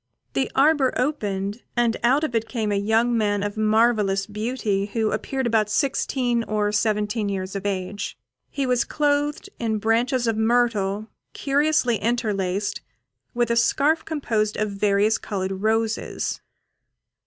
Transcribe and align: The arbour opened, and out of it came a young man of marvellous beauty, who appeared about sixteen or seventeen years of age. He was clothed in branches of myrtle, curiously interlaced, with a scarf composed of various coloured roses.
The 0.33 0.49
arbour 0.55 0.93
opened, 0.97 1.61
and 1.77 1.95
out 2.01 2.23
of 2.23 2.33
it 2.33 2.47
came 2.49 2.71
a 2.71 2.75
young 2.75 3.15
man 3.15 3.43
of 3.43 3.55
marvellous 3.55 4.25
beauty, 4.25 4.87
who 4.93 5.11
appeared 5.11 5.45
about 5.45 5.69
sixteen 5.69 6.43
or 6.45 6.71
seventeen 6.71 7.29
years 7.29 7.55
of 7.55 7.67
age. 7.67 8.17
He 8.49 8.65
was 8.65 8.83
clothed 8.83 9.49
in 9.59 9.77
branches 9.77 10.25
of 10.25 10.35
myrtle, 10.37 11.09
curiously 11.33 11.97
interlaced, 11.97 12.81
with 13.35 13.51
a 13.51 13.55
scarf 13.55 14.03
composed 14.03 14.57
of 14.57 14.71
various 14.71 15.19
coloured 15.19 15.61
roses. 15.61 16.41